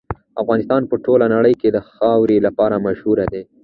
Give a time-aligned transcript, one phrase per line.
[0.41, 3.43] افغانستان په ټوله نړۍ کې د خاورې لپاره مشهور دی.